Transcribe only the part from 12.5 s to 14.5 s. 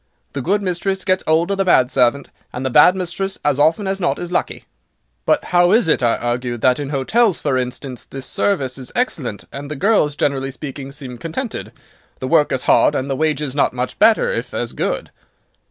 is hard, and the wages not much better,